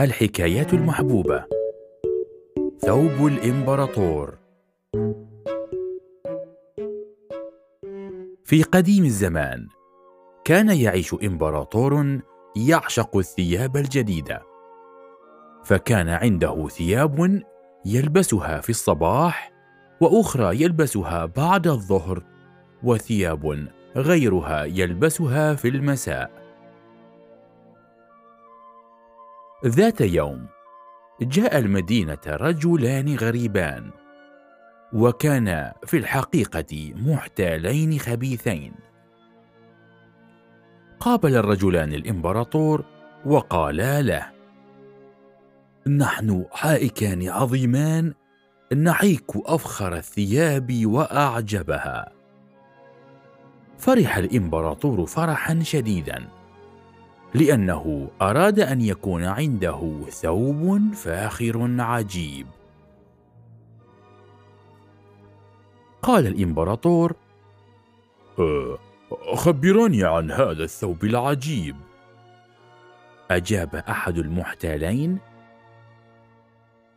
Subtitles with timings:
[0.00, 1.44] الحكايات المحبوبة.
[2.78, 4.38] ثوب الإمبراطور.
[8.44, 9.66] في قديم الزمان
[10.44, 12.20] كان يعيش إمبراطور
[12.56, 14.42] يعشق الثياب الجديدة.
[15.64, 17.42] فكان عنده ثياب
[17.84, 19.52] يلبسها في الصباح
[20.00, 22.22] وأخرى يلبسها بعد الظهر
[22.82, 26.39] وثياب غيرها يلبسها في المساء.
[29.66, 30.46] ذات يوم
[31.22, 33.90] جاء المدينة رجلان غريبان
[34.92, 38.72] وكانا في الحقيقة محتالين خبيثين.
[41.00, 42.84] قابل الرجلان الإمبراطور
[43.26, 44.30] وقالا له
[45.86, 48.14] نحن حائكان عظيمان
[48.72, 52.12] نحيك أفخر الثياب وأعجبها.
[53.78, 56.39] فرح الإمبراطور فرحا شديدا.
[57.34, 62.46] لأنه أراد أن يكون عنده ثوب فاخر عجيب.
[66.02, 67.16] قال الإمبراطور
[68.38, 68.78] أه،
[69.34, 71.76] خبراني عن هذا الثوب العجيب.
[73.30, 75.18] أجاب أحد المحتالين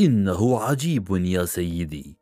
[0.00, 2.16] إنه عجيب يا سيدي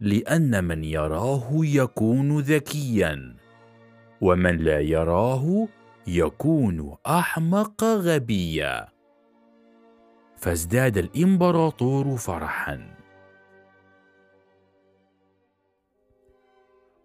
[0.00, 3.36] لأن من يراه يكون ذكيا
[4.20, 5.68] ومن لا يراه
[6.06, 8.88] يكون أحمق غبيا.
[10.36, 12.96] فازداد الإمبراطور فرحا.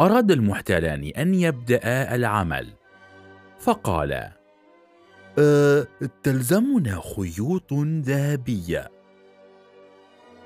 [0.01, 2.67] أراد المحتالان أن يبدأ العمل.
[3.59, 4.31] فقالا
[5.39, 5.87] أه
[6.23, 8.91] تلزمنا خيوط ذهبية.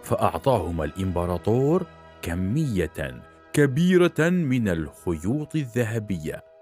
[0.03, 1.86] فأعطاهما الإمبراطور
[2.22, 3.22] كمية
[3.53, 6.55] كبيرة من الخيوط الذهبية.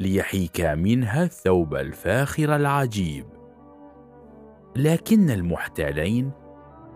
[0.00, 3.26] ليحيكا منها الثوب الفاخر العجيب.
[4.76, 6.30] لكن المحتالين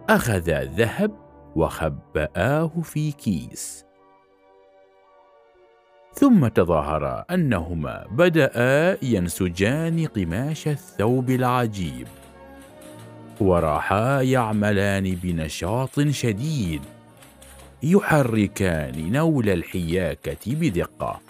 [0.08, 1.11] اخذا الذهب
[1.56, 3.85] وخبآه في كيس.
[6.14, 12.08] ثم تظاهرا أنهما بدأ ينسجان قماش الثوب العجيب.
[13.40, 16.83] وراحا يعملان بنشاط شديد
[17.83, 21.20] يحركان نول الحياكة بدقة.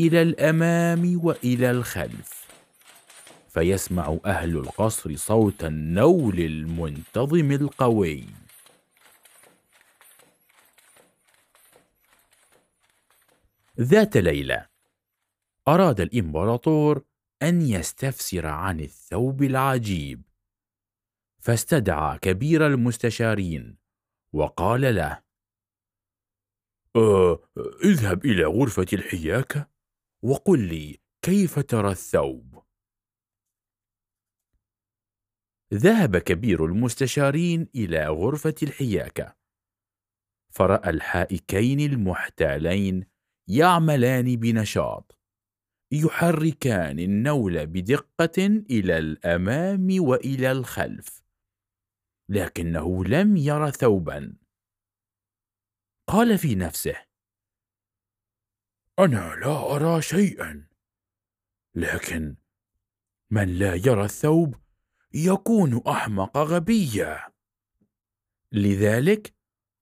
[0.00, 2.46] إلى الأمام وإلى الخلف.
[3.48, 8.24] فيسمع أهل القصر صوت النول المنتظم القوي.
[13.80, 14.66] ذات ليلة
[15.68, 17.02] أراد الإمبراطور
[17.42, 20.22] أن يستفسر عن الثوب العجيب.
[21.38, 23.76] فاستدعى كبير المستشارين
[24.32, 25.22] وقال له
[26.96, 27.38] أه
[27.84, 29.69] اذهب إلى غرفة الحياكة.
[30.22, 32.64] وقل لي كيف ترى الثوب؟
[35.74, 39.36] ذهب كبير المستشارين إلى غرفة الحياكة.
[40.54, 43.06] فرأى الحائكين المحتالين
[43.48, 45.18] يعملان بنشاط.
[45.92, 51.22] يحركان النول بدقة إلى الأمام وإلى الخلف.
[52.28, 54.36] لكنه لم ير ثوبا.
[56.08, 57.09] قال في نفسه
[59.04, 60.66] أنا لا أرى شيئا.
[61.74, 62.36] لكن
[63.30, 64.54] من لا يرى الثوب
[65.14, 67.32] يكون أحمق غبيا.
[68.52, 69.34] لذلك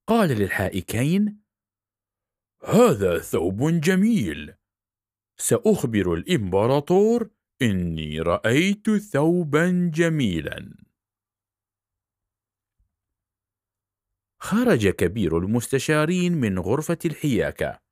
[0.07, 1.43] قال للحائكين
[2.65, 4.55] هذا ثوب جميل.
[5.37, 7.31] سأخبر الإمبراطور
[7.63, 10.75] إني رأيت ثوبا جميلا.
[14.41, 17.88] خرج كبير المستشارين من غرفة الحياكة.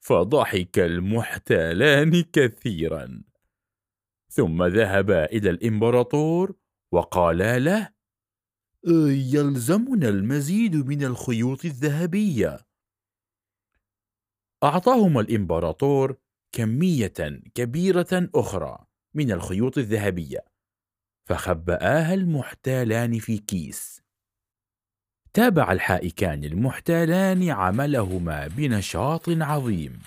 [0.00, 3.22] فضحك المحتالان كثيرا.
[4.32, 6.54] ثم ذهبا إلى الإمبراطور
[6.92, 7.88] وقالا له
[9.34, 12.66] يلزمنا المزيد من الخيوط الذهبية.
[14.62, 16.16] أعطاهما الإمبراطور
[16.52, 20.44] كمية كبيرة أخرى من الخيوط الذهبية
[21.28, 24.02] فخبآها المحتالان في كيس.
[25.34, 30.00] تابع الحائكان المحتالان عملهما بنشاط عظيم.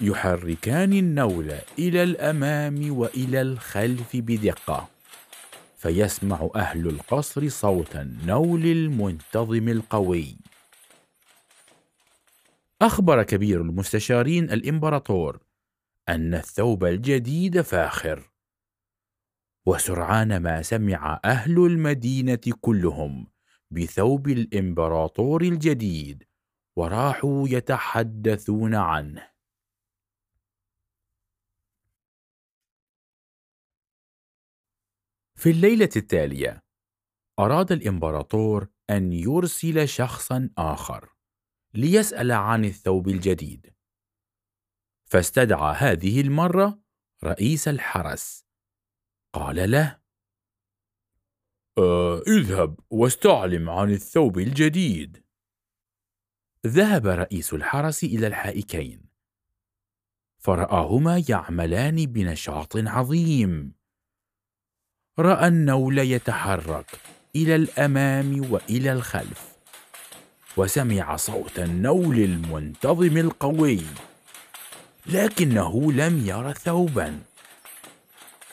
[0.00, 4.88] يحركان النول إلى الأمام وإلى الخلف بدقة.
[5.76, 10.36] فيسمع أهل القصر صوت النول المنتظم القوي.
[12.82, 15.38] أخبر كبير المستشارين الإمبراطور
[16.08, 18.30] أن الثوب الجديد فاخر.
[19.66, 23.35] وسرعان ما سمع أهل المدينة كلهم
[23.70, 26.24] بثوب الإمبراطور الجديد
[26.76, 29.30] وراحوا يتحدثون عنه.
[35.34, 36.62] في الليلة التالية
[37.38, 41.14] أراد الإمبراطور أن يرسل شخصا آخر
[41.74, 43.74] ليسأل عن الثوب الجديد.
[45.10, 46.80] فاستدعى هذه المرة
[47.24, 48.46] رئيس الحرس
[49.32, 50.05] قال له
[51.78, 55.22] آه اذهب واستعلم عن الثوب الجديد.
[56.66, 59.00] ذهب رئيس الحرس إلى الحائكين.
[60.38, 63.72] فرآهما يعملان بنشاط عظيم.
[65.18, 67.00] رأى النول يتحرك
[67.36, 69.56] إلى الأمام وإلى الخلف.
[70.56, 73.80] وسمع صوت النول المنتظم القوي.
[75.06, 77.22] لكنه لم ير ثوبا.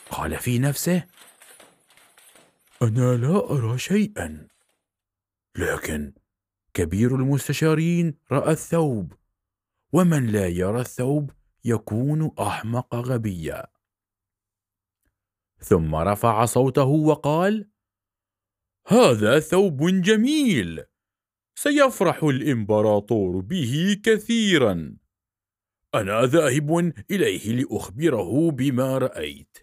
[0.09, 1.12] قال في نفسه
[2.83, 4.47] أنا لا أرى شيئا.
[5.57, 6.13] لكن
[6.73, 9.13] كبير المستشارين رأى الثوب
[9.93, 11.31] ومن لا يرى الثوب
[11.65, 13.67] يكون أحمق غبيا.
[15.59, 17.69] ثم رفع صوته وقال
[18.87, 20.83] هذا ثوب جميل
[21.55, 24.97] سيفرح الإمبراطور به كثيرا.
[25.95, 29.57] أنا ذاهب إليه لأخبره بما رأيت.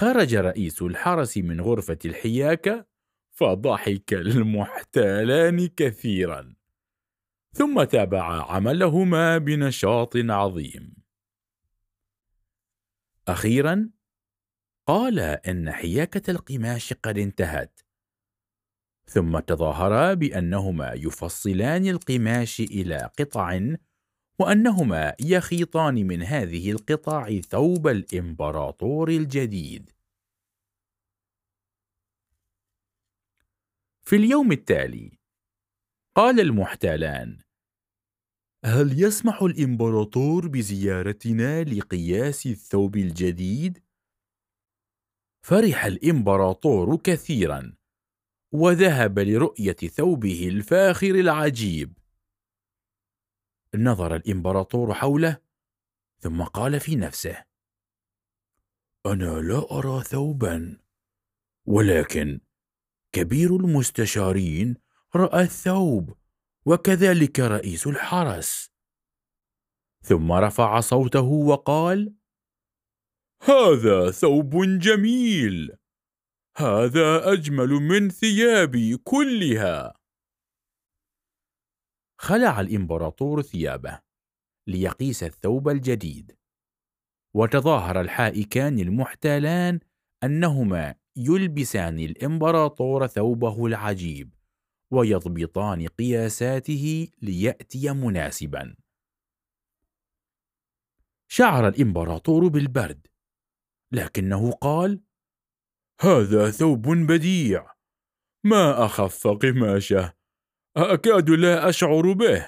[0.00, 2.86] خرج رئيس الحرس من غرفة الحياكة
[3.30, 6.54] فضحك المحتالان كثيرا.
[7.52, 10.94] ثم تابعا عملهما بنشاط عظيم.
[13.28, 13.90] أخيرا
[14.86, 17.80] قال إن حياكة القماش قد انتهت.
[19.04, 23.60] ثم تظاهرا بأنهما يفصلان القماش إلى قطع
[24.40, 29.90] وأنهما يخيطان من هذه القطع ثوب الإمبراطور الجديد
[34.02, 35.18] في اليوم التالي
[36.16, 37.38] قال المحتالان
[38.64, 43.82] هل يسمح الإمبراطور بزيارتنا لقياس الثوب الجديد؟
[45.46, 47.76] فرح الإمبراطور كثيرا
[48.54, 51.99] وذهب لرؤية ثوبه الفاخر العجيب
[53.74, 55.38] نظر الإمبراطور حوله
[56.18, 57.44] ثم قال في نفسه
[59.06, 60.80] أنا لا أرى ثوبا
[61.66, 62.40] ولكن
[63.12, 64.76] كبير المستشارين
[65.16, 66.16] رأى الثوب
[66.66, 68.70] وكذلك رئيس الحرس.
[70.02, 72.14] ثم رفع صوته وقال
[73.42, 75.76] هذا ثوب جميل
[76.56, 79.99] هذا أجمل من ثيابي كلها.
[82.20, 84.00] خلع الإمبراطور ثيابه
[84.66, 86.36] ليقيس الثوب الجديد.
[87.34, 89.80] وتظاهر الحائكان المحتالان
[90.24, 94.34] أنهما يلبسان الإمبراطور ثوبه العجيب
[94.90, 98.76] ويضبطان قياساته ليأتي مناسبا.
[101.28, 103.06] شعر الإمبراطور بالبرد
[103.92, 105.00] لكنه قال
[106.00, 107.74] هذا ثوب بديع
[108.44, 110.19] ما أخف قماشه
[110.76, 112.46] أكاد لا أشعر به.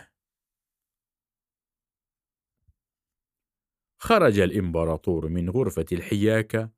[3.98, 6.70] خرج الإمبراطور من غرفة الحياكة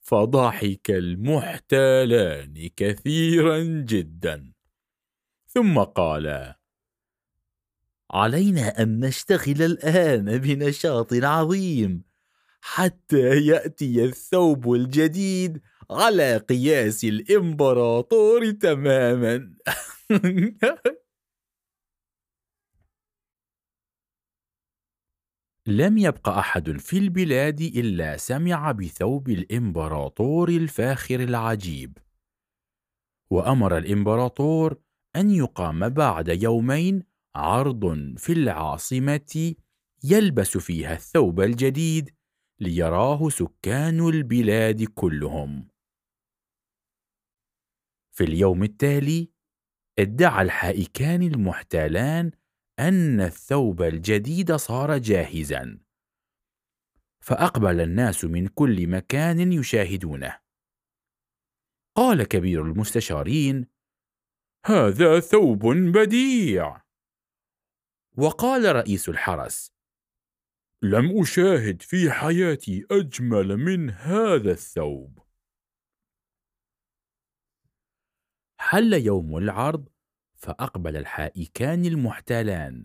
[0.00, 4.52] فضحك المحتالان كثيرا جدا.
[5.46, 6.54] ثم قال
[8.10, 12.02] علينا أن نشتغل الآن بنشاط عظيم
[12.60, 15.60] حتى يأتي الثوب الجديد
[15.90, 19.54] على قياس الإمبراطور تماما.
[25.66, 31.98] لم يبق أحد في البلاد إلا سمع بثوب الإمبراطور الفاخر العجيب.
[33.30, 34.76] وأمر الإمبراطور
[35.16, 37.02] أن يقام بعد يومين
[37.36, 39.54] عرض في العاصمة
[40.04, 42.10] يلبس فيها الثوب الجديد
[42.60, 45.68] ليراه سكان البلاد كلهم.
[48.12, 49.35] في اليوم التالي
[49.98, 52.30] ادعى الحائكان المحتالان
[52.78, 55.78] أن الثوب الجديد صار جاهزا.
[57.20, 60.38] فأقبل الناس من كل مكان يشاهدونه.
[61.96, 63.66] قال كبير المستشارين
[64.66, 66.82] هذا ثوب بديع.
[68.18, 69.72] وقال رئيس الحرس
[70.82, 75.25] لم أشاهد في حياتي أجمل من هذا الثوب.
[78.66, 79.88] حل يوم العرض
[80.34, 82.84] فأقبل الحائكان المحتالان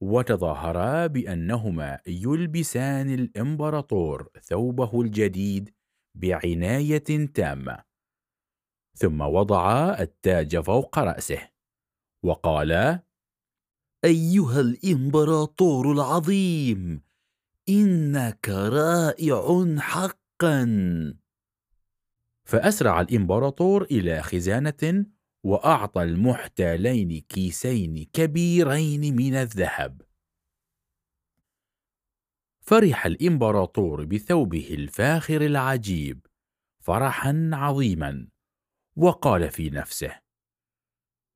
[0.00, 5.74] وتظاهرا بأنهما يلبسان الإمبراطور ثوبه الجديد
[6.14, 7.84] بعناية تامة.
[8.94, 11.48] ثم وضعا التاج فوق رأسه
[12.22, 13.02] وقالا
[14.04, 17.02] أيها الإمبراطور العظيم
[17.68, 20.64] إنك رائع حقا.
[22.44, 25.11] فأسرع الإمبراطور إلى خزانة
[25.44, 30.02] وأعطى المحتالين كيسين كبيرين من الذهب.
[32.60, 36.26] فرح الإمبراطور بثوبه الفاخر العجيب
[36.80, 38.28] فرحا عظيما
[38.96, 40.20] وقال في نفسه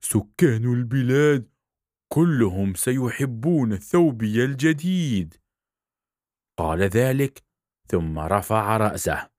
[0.01, 1.49] سكان البلاد
[2.09, 5.35] كلهم سيحبون ثوبي الجديد.
[6.57, 7.45] قال ذلك
[7.89, 9.31] ثم رفع رأسه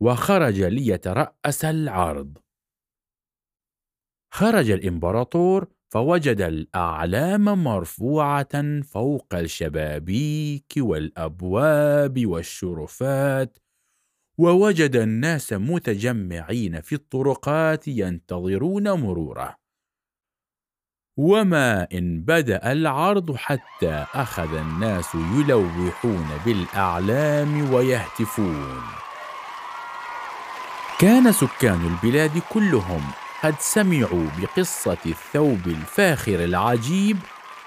[0.00, 2.38] وخرج ليترأس العرض.
[4.30, 13.58] خرج الإمبراطور فوجد الأعلام مرفوعة فوق الشبابيك والأبواب والشرفات
[14.38, 19.56] ووجد الناس متجمعين في الطرقات ينتظرون مروره.
[21.18, 28.82] وما إن بدأ العرض حتى أخذ الناس يلوحون بالأعلام ويهتفون.
[31.00, 33.02] كان سكان البلاد كلهم
[33.42, 37.16] قد سمعوا بقصة الثوب الفاخر العجيب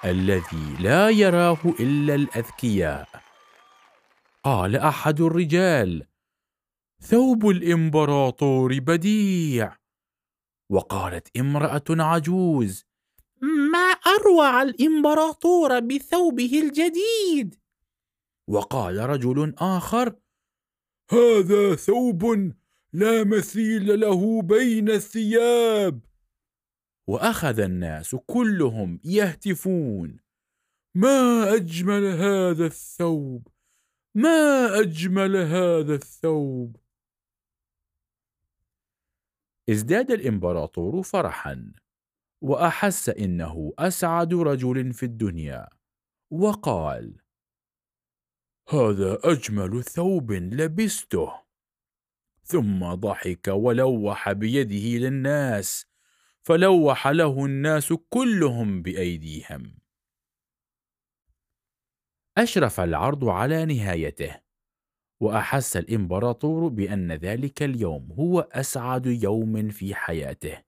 [0.05, 3.09] الذي لا يراه إلا الأذكياء.
[4.43, 6.07] قال أحد الرجال
[7.01, 9.77] ثوب الإمبراطور بديع.
[10.69, 12.85] وقالت امرأة عجوز
[13.71, 13.87] ما
[14.17, 17.55] أروع الإمبراطور بثوبه الجديد.
[18.47, 20.15] وقال رجل آخر
[21.11, 22.53] هذا ثوب
[22.93, 25.99] لا مثيل له بين الثياب.
[27.07, 30.19] وأخذ الناس كلهم يهتفون.
[30.95, 33.47] ما أجمل هذا الثوب؟
[34.15, 36.77] ما أجمل هذا الثوب؟
[39.69, 41.73] ازداد الإمبراطور فرحا
[42.41, 45.69] وأحس إنه أسعد رجل في الدنيا.
[46.31, 47.21] وقال
[48.69, 51.40] هذا أجمل ثوب لبسته.
[52.51, 55.85] ثم ضحك ولوح بيده للناس
[56.43, 59.77] فلوح له الناس كلهم بأيديهم.
[62.37, 64.41] أشرف العرض على نهايته
[65.21, 70.63] وأحس الإمبراطور بأن ذلك اليوم هو أسعد يوم في حياته.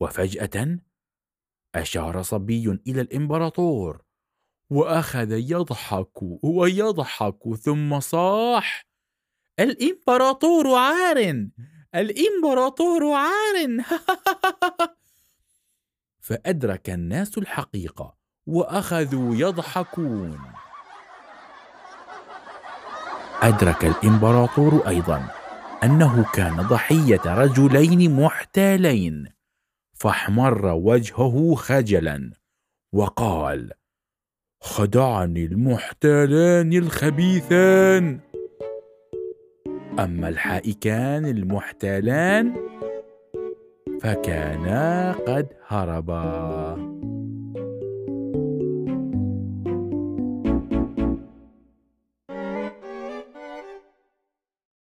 [0.00, 0.78] وفجأة
[1.74, 4.04] أشار صبي إلى الإمبراطور
[4.70, 8.91] وأخذ يضحك ويضحك ثم صاح
[9.60, 11.48] الإمبراطور عار.
[11.94, 13.68] الإمبراطور عار.
[16.20, 18.14] فأدرك الناس الحقيقة
[18.46, 20.40] وأخذوا يضحكون.
[23.42, 25.28] أدرك الإمبراطور أيضا
[25.84, 29.32] أنه كان ضحية رجلين محتالين
[29.94, 32.32] فاحمر وجهه خجلا
[32.92, 33.72] وقال
[34.60, 38.20] خدعني المحتالان الخبيثان.
[39.98, 42.54] أما الحائكان المحتالان
[44.00, 47.01] فكانا قد هربا.